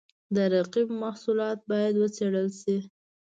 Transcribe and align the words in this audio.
د 0.35 0.37
رقیب 0.53 0.87
محصولات 1.03 1.59
باید 1.69 1.93
وڅېړل 1.97 2.49
شي. 2.61 2.77